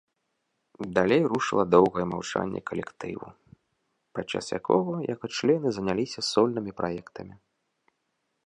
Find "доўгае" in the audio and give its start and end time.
1.75-2.05